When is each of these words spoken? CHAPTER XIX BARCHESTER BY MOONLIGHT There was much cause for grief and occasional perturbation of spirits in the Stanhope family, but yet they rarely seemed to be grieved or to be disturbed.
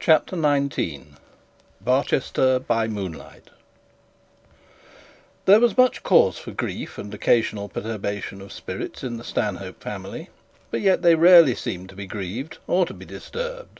CHAPTER 0.00 0.34
XIX 0.34 1.14
BARCHESTER 1.80 2.58
BY 2.58 2.88
MOONLIGHT 2.88 3.50
There 5.44 5.60
was 5.60 5.76
much 5.76 6.02
cause 6.02 6.38
for 6.38 6.50
grief 6.50 6.98
and 6.98 7.14
occasional 7.14 7.68
perturbation 7.68 8.40
of 8.40 8.50
spirits 8.50 9.04
in 9.04 9.16
the 9.16 9.22
Stanhope 9.22 9.80
family, 9.80 10.30
but 10.72 10.80
yet 10.80 11.02
they 11.02 11.14
rarely 11.14 11.54
seemed 11.54 11.88
to 11.90 11.94
be 11.94 12.08
grieved 12.08 12.58
or 12.66 12.84
to 12.84 12.92
be 12.94 13.04
disturbed. 13.04 13.78